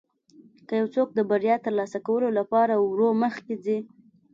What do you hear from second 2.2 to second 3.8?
لپاره ورو مخکې ځي.